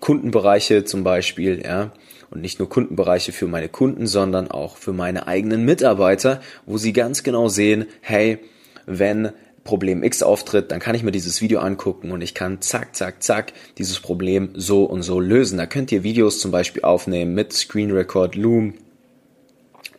Kundenbereiche 0.00 0.84
zum 0.84 1.04
Beispiel, 1.04 1.62
ja, 1.64 1.92
und 2.30 2.40
nicht 2.40 2.58
nur 2.58 2.68
Kundenbereiche 2.68 3.32
für 3.32 3.46
meine 3.46 3.68
Kunden, 3.68 4.06
sondern 4.06 4.50
auch 4.50 4.76
für 4.76 4.92
meine 4.92 5.26
eigenen 5.26 5.64
Mitarbeiter, 5.64 6.40
wo 6.64 6.78
sie 6.78 6.92
ganz 6.92 7.22
genau 7.22 7.48
sehen, 7.48 7.86
hey, 8.00 8.38
wenn 8.86 9.32
Problem 9.64 10.02
X 10.02 10.22
auftritt, 10.22 10.70
dann 10.70 10.80
kann 10.80 10.94
ich 10.94 11.02
mir 11.02 11.10
dieses 11.10 11.42
Video 11.42 11.60
angucken 11.60 12.12
und 12.12 12.22
ich 12.22 12.34
kann 12.34 12.60
zack, 12.62 12.96
zack, 12.96 13.22
zack 13.22 13.52
dieses 13.78 14.00
Problem 14.00 14.50
so 14.54 14.84
und 14.84 15.02
so 15.02 15.20
lösen. 15.20 15.58
Da 15.58 15.66
könnt 15.66 15.92
ihr 15.92 16.02
Videos 16.02 16.38
zum 16.38 16.50
Beispiel 16.50 16.82
aufnehmen 16.82 17.34
mit 17.34 17.52
Screen 17.52 17.90
Record, 17.90 18.36
Loom, 18.36 18.74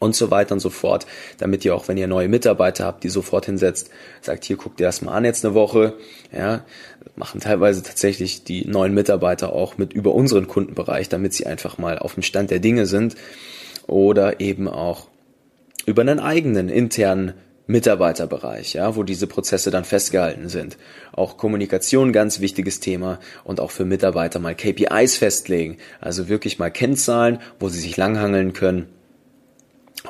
und 0.01 0.15
so 0.15 0.31
weiter 0.31 0.53
und 0.55 0.60
so 0.60 0.72
fort, 0.72 1.05
damit 1.38 1.63
ihr 1.63 1.75
auch, 1.75 1.88
wenn 1.88 1.96
ihr 1.96 2.08
neue 2.08 2.27
Mitarbeiter 2.27 2.86
habt, 2.86 3.03
die 3.03 3.10
sofort 3.10 3.46
hinsetzt, 3.46 3.91
sagt, 4.22 4.46
hier 4.46 4.58
guckt 4.58 4.79
ihr 4.79 4.88
das 4.88 5.03
mal 5.03 5.13
an 5.13 5.25
jetzt 5.25 5.46
eine 5.46 5.53
Woche, 5.53 5.93
ja, 6.36 6.65
machen 7.15 7.39
teilweise 7.39 7.84
tatsächlich 7.84 8.43
die 8.43 8.65
neuen 8.65 8.96
Mitarbeiter 8.96 9.53
auch 9.53 9.77
mit 9.77 9.93
über 9.93 10.15
unseren 10.15 10.48
Kundenbereich, 10.48 11.08
damit 11.08 11.34
sie 11.34 11.46
einfach 11.46 11.77
mal 11.77 12.00
auf 12.00 12.15
dem 12.15 12.24
Stand 12.24 12.50
der 12.50 12.58
Dinge 12.58 12.88
sind 12.88 13.15
oder 13.86 14.39
eben 14.39 14.67
auch 14.67 15.08
über 15.86 16.01
einen 16.01 16.20
eigenen 16.20 16.67
internen 16.70 17.36
Mitarbeiterbereich, 17.67 18.74
ja, 18.74 18.96
wo 18.96 19.03
diese 19.03 19.27
Prozesse 19.27 19.70
dann 19.70 19.86
festgehalten 19.86 20.50
sind. 20.50 20.77
Auch 21.12 21.38
Kommunikation 21.38 22.12
ganz 22.12 22.39
wichtiges 22.39 22.79
Thema 22.79 23.20
und 23.43 23.60
auch 23.60 23.70
für 23.70 23.86
Mitarbeiter 23.86 24.39
mal 24.39 24.55
KPIs 24.55 25.17
festlegen, 25.17 25.77
also 26.00 26.27
wirklich 26.27 26.58
mal 26.58 26.72
Kennzahlen, 26.72 27.38
wo 27.60 27.70
sie 27.70 27.79
sich 27.79 27.98
langhangeln 27.98 28.53
können 28.53 28.88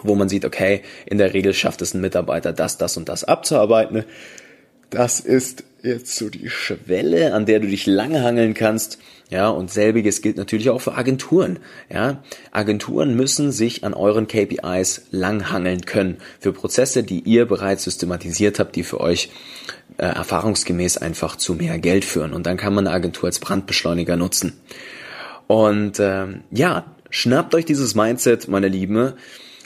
wo 0.04 0.16
man 0.16 0.30
sieht, 0.30 0.46
okay, 0.46 0.82
in 1.06 1.18
der 1.18 1.34
Regel 1.34 1.54
schafft 1.54 1.82
es 1.82 1.94
ein 1.94 2.02
Mitarbeiter, 2.02 2.54
das, 2.54 2.78
das 2.78 2.98
und 2.98 3.10
das 3.10 3.24
abzuarbeiten. 3.24 4.06
Das 4.90 5.20
ist 5.20 5.64
jetzt 5.84 6.16
so 6.16 6.30
die 6.30 6.50
Schwelle, 6.50 7.34
an 7.34 7.46
der 7.46 7.60
du 7.60 7.68
dich 7.68 7.86
langhangeln 7.86 8.54
kannst. 8.54 9.00
Ja, 9.30 9.48
und 9.48 9.72
selbiges 9.72 10.22
gilt 10.22 10.36
natürlich 10.36 10.70
auch 10.70 10.82
für 10.82 10.96
Agenturen. 10.96 11.60
Ja, 11.90 12.22
Agenturen 12.52 13.16
müssen 13.16 13.54
sich 13.54 13.86
an 13.86 13.94
euren 13.94 14.28
KPIs 14.28 15.08
langhangeln 15.12 15.86
können 15.86 16.18
für 16.40 16.52
Prozesse, 16.52 17.04
die 17.04 17.22
ihr 17.22 17.46
bereits 17.46 17.86
systematisiert 17.86 18.60
habt, 18.60 18.76
die 18.76 18.84
für 18.84 19.00
euch 19.00 19.30
äh, 19.98 20.06
erfahrungsgemäß 20.06 20.98
einfach 20.98 21.38
zu 21.38 21.54
mehr 21.54 21.80
Geld 21.80 22.04
führen. 22.04 22.34
Und 22.34 22.46
dann 22.46 22.58
kann 22.58 22.74
man 22.74 22.86
eine 22.86 22.96
Agentur 22.96 23.28
als 23.28 23.40
Brandbeschleuniger 23.40 24.18
nutzen. 24.18 24.60
Und 25.48 26.00
ähm, 26.02 26.42
ja, 26.52 26.86
schnappt 27.10 27.56
euch 27.56 27.66
dieses 27.66 27.96
Mindset, 27.96 28.50
meine 28.50 28.68
Lieben 28.68 29.14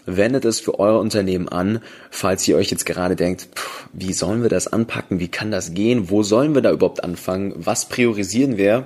wendet 0.05 0.45
es 0.45 0.59
für 0.59 0.79
euer 0.79 0.99
Unternehmen 0.99 1.49
an, 1.49 1.79
falls 2.09 2.47
ihr 2.47 2.57
euch 2.57 2.71
jetzt 2.71 2.85
gerade 2.85 3.15
denkt, 3.15 3.47
pff, 3.55 3.87
wie 3.93 4.13
sollen 4.13 4.41
wir 4.41 4.49
das 4.49 4.67
anpacken, 4.67 5.19
wie 5.19 5.27
kann 5.27 5.51
das 5.51 5.73
gehen, 5.73 6.09
wo 6.09 6.23
sollen 6.23 6.53
wir 6.53 6.61
da 6.61 6.71
überhaupt 6.71 7.03
anfangen, 7.03 7.53
was 7.55 7.89
priorisieren 7.89 8.57
wir? 8.57 8.85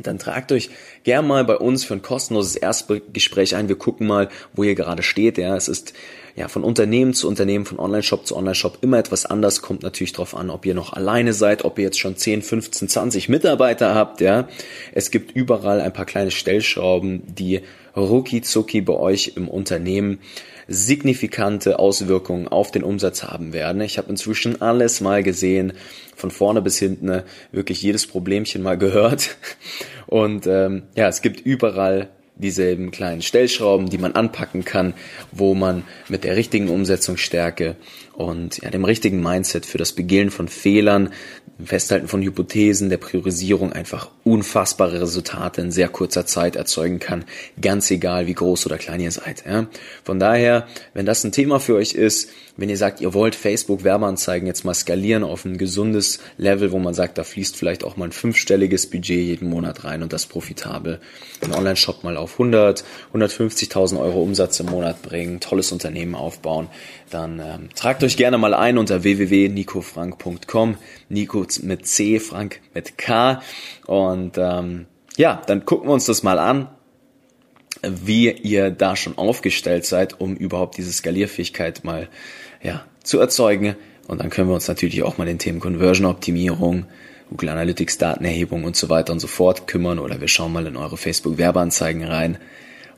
Dann 0.00 0.18
tragt 0.18 0.52
euch 0.52 0.70
gern 1.04 1.26
mal 1.26 1.44
bei 1.44 1.56
uns 1.56 1.84
für 1.84 1.94
ein 1.94 2.02
kostenloses 2.02 2.56
Erstgespräch 2.56 3.54
ein. 3.56 3.68
Wir 3.68 3.76
gucken 3.76 4.06
mal, 4.06 4.28
wo 4.54 4.62
ihr 4.62 4.74
gerade 4.74 5.02
steht. 5.02 5.38
Ja, 5.38 5.56
es 5.56 5.68
ist 5.68 5.92
ja 6.34 6.48
von 6.48 6.64
Unternehmen 6.64 7.12
zu 7.14 7.28
Unternehmen, 7.28 7.66
von 7.66 7.78
Online-Shop 7.78 8.26
zu 8.26 8.36
Online-Shop 8.36 8.78
immer 8.80 8.98
etwas 8.98 9.26
anders. 9.26 9.60
Kommt 9.60 9.82
natürlich 9.82 10.12
darauf 10.12 10.34
an, 10.34 10.50
ob 10.50 10.64
ihr 10.64 10.74
noch 10.74 10.92
alleine 10.92 11.34
seid, 11.34 11.64
ob 11.64 11.78
ihr 11.78 11.84
jetzt 11.84 11.98
schon 11.98 12.16
10, 12.16 12.42
15, 12.42 12.88
20 12.88 13.28
Mitarbeiter 13.28 13.94
habt. 13.94 14.20
Ja, 14.20 14.48
es 14.92 15.10
gibt 15.10 15.32
überall 15.32 15.80
ein 15.80 15.92
paar 15.92 16.06
kleine 16.06 16.30
Stellschrauben, 16.30 17.22
die 17.34 17.60
rucki 17.94 18.40
zucki 18.40 18.80
bei 18.80 18.94
euch 18.94 19.32
im 19.36 19.48
Unternehmen 19.48 20.20
signifikante 20.72 21.78
Auswirkungen 21.78 22.48
auf 22.48 22.70
den 22.70 22.82
Umsatz 22.82 23.22
haben 23.22 23.52
werden. 23.52 23.82
Ich 23.82 23.98
habe 23.98 24.10
inzwischen 24.10 24.62
alles 24.62 25.00
mal 25.00 25.22
gesehen, 25.22 25.74
von 26.16 26.30
vorne 26.30 26.62
bis 26.62 26.78
hinten, 26.78 27.06
ne, 27.06 27.24
wirklich 27.52 27.82
jedes 27.82 28.06
Problemchen 28.06 28.62
mal 28.62 28.78
gehört. 28.78 29.36
Und 30.06 30.46
ähm, 30.46 30.84
ja, 30.96 31.08
es 31.08 31.22
gibt 31.22 31.40
überall 31.40 32.10
dieselben 32.34 32.90
kleinen 32.90 33.22
Stellschrauben, 33.22 33.88
die 33.88 33.98
man 33.98 34.12
anpacken 34.12 34.64
kann, 34.64 34.94
wo 35.30 35.54
man 35.54 35.84
mit 36.08 36.24
der 36.24 36.36
richtigen 36.36 36.68
Umsetzungsstärke 36.68 37.76
und 38.14 38.58
ja, 38.58 38.70
dem 38.70 38.84
richtigen 38.84 39.22
Mindset 39.22 39.66
für 39.66 39.78
das 39.78 39.92
Begehen 39.92 40.30
von 40.30 40.48
Fehlern, 40.48 41.10
Festhalten 41.64 42.08
von 42.08 42.22
Hypothesen, 42.22 42.88
der 42.88 42.96
Priorisierung 42.96 43.72
einfach 43.72 44.10
unfassbare 44.24 45.00
Resultate 45.00 45.60
in 45.60 45.70
sehr 45.70 45.88
kurzer 45.88 46.26
Zeit 46.26 46.56
erzeugen 46.56 46.98
kann, 46.98 47.24
ganz 47.60 47.90
egal 47.90 48.26
wie 48.26 48.34
groß 48.34 48.66
oder 48.66 48.78
klein 48.78 49.00
ihr 49.00 49.10
seid. 49.10 49.44
Ja. 49.46 49.66
Von 50.02 50.18
daher, 50.18 50.66
wenn 50.94 51.06
das 51.06 51.24
ein 51.24 51.32
Thema 51.32 51.60
für 51.60 51.76
euch 51.76 51.94
ist, 51.94 52.30
wenn 52.56 52.68
ihr 52.68 52.76
sagt, 52.76 53.00
ihr 53.00 53.14
wollt 53.14 53.34
Facebook 53.34 53.84
Werbeanzeigen 53.84 54.46
jetzt 54.46 54.64
mal 54.64 54.74
skalieren 54.74 55.24
auf 55.24 55.44
ein 55.44 55.56
gesundes 55.56 56.18
Level, 56.36 56.72
wo 56.72 56.78
man 56.78 56.94
sagt, 56.94 57.16
da 57.16 57.24
fließt 57.24 57.56
vielleicht 57.56 57.84
auch 57.84 57.96
mal 57.96 58.06
ein 58.06 58.12
fünfstelliges 58.12 58.90
Budget 58.90 59.20
jeden 59.20 59.48
Monat 59.48 59.84
rein 59.84 60.02
und 60.02 60.12
das 60.12 60.26
profitabel, 60.26 61.00
einen 61.40 61.54
Online-Shop 61.54 62.04
mal 62.04 62.16
auf 62.22 62.32
100, 62.32 62.84
150.000 63.12 64.00
Euro 64.00 64.22
Umsatz 64.22 64.60
im 64.60 64.66
Monat 64.66 65.02
bringen, 65.02 65.40
tolles 65.40 65.72
Unternehmen 65.72 66.14
aufbauen, 66.14 66.68
dann 67.10 67.40
ähm, 67.40 67.68
tragt 67.74 68.02
euch 68.02 68.16
gerne 68.16 68.38
mal 68.38 68.54
ein 68.54 68.78
unter 68.78 69.02
www.nicofrank.com, 69.02 70.76
Nico 71.08 71.46
mit 71.62 71.86
C, 71.86 72.18
Frank 72.18 72.60
mit 72.74 72.96
K 72.96 73.42
und 73.86 74.38
ähm, 74.38 74.86
ja, 75.16 75.42
dann 75.46 75.66
gucken 75.66 75.88
wir 75.88 75.92
uns 75.92 76.06
das 76.06 76.22
mal 76.22 76.38
an 76.38 76.68
wie 77.82 78.30
ihr 78.30 78.70
da 78.70 78.96
schon 78.96 79.18
aufgestellt 79.18 79.84
seid, 79.84 80.20
um 80.20 80.36
überhaupt 80.36 80.76
diese 80.76 80.92
Skalierfähigkeit 80.92 81.84
mal 81.84 82.08
ja, 82.62 82.84
zu 83.02 83.18
erzeugen. 83.18 83.76
Und 84.08 84.20
dann 84.20 84.30
können 84.30 84.48
wir 84.48 84.54
uns 84.54 84.68
natürlich 84.68 85.02
auch 85.02 85.18
mal 85.18 85.26
den 85.26 85.38
Themen 85.38 85.60
Conversion-Optimierung, 85.60 86.86
Google 87.32 87.48
Analytics, 87.48 87.96
Datenerhebung 87.96 88.64
und 88.64 88.76
so 88.76 88.90
weiter 88.90 89.10
und 89.10 89.18
so 89.18 89.26
fort 89.26 89.66
kümmern. 89.66 89.98
Oder 89.98 90.20
wir 90.20 90.28
schauen 90.28 90.52
mal 90.52 90.66
in 90.66 90.76
eure 90.76 90.98
Facebook-Werbeanzeigen 90.98 92.04
rein 92.04 92.36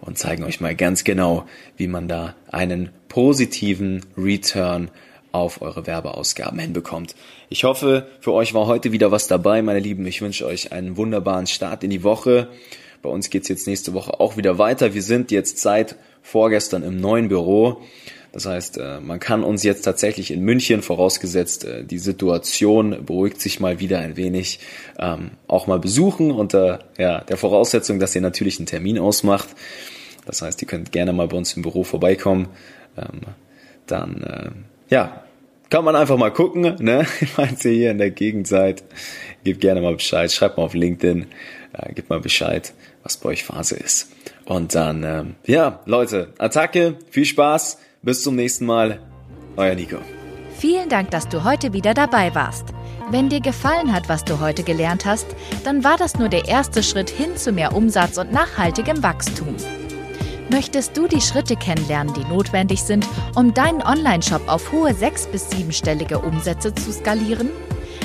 und 0.00 0.18
zeigen 0.18 0.42
euch 0.42 0.60
mal 0.60 0.74
ganz 0.74 1.04
genau, 1.04 1.46
wie 1.76 1.86
man 1.86 2.08
da 2.08 2.34
einen 2.50 2.88
positiven 3.08 4.04
Return 4.18 4.90
auf 5.30 5.62
eure 5.62 5.86
Werbeausgaben 5.86 6.58
hinbekommt. 6.58 7.14
Ich 7.48 7.62
hoffe, 7.62 8.08
für 8.18 8.32
euch 8.32 8.54
war 8.54 8.66
heute 8.66 8.90
wieder 8.90 9.12
was 9.12 9.28
dabei, 9.28 9.62
meine 9.62 9.78
Lieben. 9.78 10.04
Ich 10.04 10.20
wünsche 10.20 10.46
euch 10.46 10.72
einen 10.72 10.96
wunderbaren 10.96 11.46
Start 11.46 11.84
in 11.84 11.90
die 11.90 12.02
Woche. 12.02 12.48
Bei 13.04 13.10
uns 13.10 13.28
geht's 13.28 13.48
jetzt 13.48 13.66
nächste 13.66 13.92
Woche 13.92 14.18
auch 14.18 14.38
wieder 14.38 14.56
weiter. 14.56 14.94
Wir 14.94 15.02
sind 15.02 15.30
jetzt 15.30 15.58
seit 15.58 15.96
vorgestern 16.22 16.82
im 16.82 16.96
neuen 16.96 17.28
Büro. 17.28 17.82
Das 18.32 18.46
heißt, 18.46 18.78
äh, 18.78 18.98
man 19.00 19.20
kann 19.20 19.44
uns 19.44 19.62
jetzt 19.62 19.82
tatsächlich 19.82 20.30
in 20.30 20.40
München, 20.40 20.80
vorausgesetzt 20.80 21.66
äh, 21.66 21.84
die 21.84 21.98
Situation 21.98 23.04
beruhigt 23.04 23.42
sich 23.42 23.60
mal 23.60 23.78
wieder 23.78 23.98
ein 23.98 24.16
wenig, 24.16 24.58
ähm, 24.98 25.32
auch 25.46 25.66
mal 25.66 25.78
besuchen 25.78 26.30
unter 26.30 26.84
ja, 26.96 27.20
der 27.20 27.36
Voraussetzung, 27.36 27.98
dass 28.00 28.14
ihr 28.14 28.22
natürlich 28.22 28.58
einen 28.58 28.64
Termin 28.64 28.98
ausmacht. 28.98 29.50
Das 30.24 30.40
heißt, 30.40 30.62
ihr 30.62 30.66
könnt 30.66 30.90
gerne 30.90 31.12
mal 31.12 31.28
bei 31.28 31.36
uns 31.36 31.52
im 31.52 31.62
Büro 31.62 31.84
vorbeikommen. 31.84 32.48
Ähm, 32.96 33.20
dann, 33.84 34.22
äh, 34.22 34.94
ja, 34.94 35.24
kann 35.68 35.84
man 35.84 35.94
einfach 35.94 36.16
mal 36.16 36.32
gucken, 36.32 36.76
ne? 36.80 37.04
Falls 37.34 37.64
ihr 37.66 37.72
hier 37.72 37.90
in 37.90 37.98
der 37.98 38.10
Gegend 38.10 38.46
seid, 38.46 38.82
gebt 39.44 39.60
gerne 39.60 39.82
mal 39.82 39.94
Bescheid, 39.94 40.32
schreibt 40.32 40.56
mal 40.56 40.64
auf 40.64 40.72
LinkedIn, 40.72 41.26
äh, 41.74 41.92
gebt 41.92 42.10
mal 42.10 42.20
Bescheid, 42.20 42.72
was 43.02 43.16
bei 43.16 43.30
euch 43.30 43.44
Phase 43.44 43.76
ist. 43.76 44.10
Und 44.44 44.74
dann, 44.74 45.02
ähm, 45.02 45.34
ja, 45.46 45.80
Leute, 45.86 46.32
Attacke, 46.38 46.98
viel 47.10 47.24
Spaß, 47.24 47.78
bis 48.02 48.22
zum 48.22 48.36
nächsten 48.36 48.66
Mal, 48.66 49.00
euer 49.56 49.74
Nico. 49.74 49.98
Vielen 50.58 50.88
Dank, 50.88 51.10
dass 51.10 51.28
du 51.28 51.44
heute 51.44 51.72
wieder 51.72 51.94
dabei 51.94 52.34
warst. 52.34 52.66
Wenn 53.10 53.28
dir 53.28 53.40
gefallen 53.40 53.92
hat, 53.92 54.08
was 54.08 54.24
du 54.24 54.40
heute 54.40 54.62
gelernt 54.62 55.04
hast, 55.04 55.26
dann 55.64 55.84
war 55.84 55.96
das 55.96 56.18
nur 56.18 56.28
der 56.28 56.48
erste 56.48 56.82
Schritt 56.82 57.10
hin 57.10 57.36
zu 57.36 57.52
mehr 57.52 57.74
Umsatz 57.74 58.16
und 58.18 58.32
nachhaltigem 58.32 59.02
Wachstum. 59.02 59.56
Möchtest 60.50 60.96
du 60.96 61.06
die 61.06 61.20
Schritte 61.20 61.56
kennenlernen, 61.56 62.14
die 62.14 62.24
notwendig 62.24 62.82
sind, 62.82 63.06
um 63.34 63.54
deinen 63.54 63.82
Online-Shop 63.82 64.42
auf 64.46 64.72
hohe 64.72 64.94
sechs- 64.94 65.26
bis 65.26 65.50
siebenstellige 65.50 66.18
Umsätze 66.18 66.74
zu 66.74 66.92
skalieren? 66.92 67.50